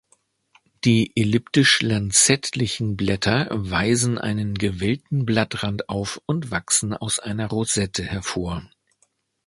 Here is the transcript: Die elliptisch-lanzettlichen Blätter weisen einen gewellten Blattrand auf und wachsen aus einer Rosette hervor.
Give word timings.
Die 0.83 1.15
elliptisch-lanzettlichen 1.15 2.97
Blätter 2.97 3.47
weisen 3.51 4.17
einen 4.17 4.55
gewellten 4.55 5.27
Blattrand 5.27 5.89
auf 5.89 6.19
und 6.25 6.49
wachsen 6.49 6.95
aus 6.97 7.19
einer 7.19 7.47
Rosette 7.51 8.03
hervor. 8.03 8.67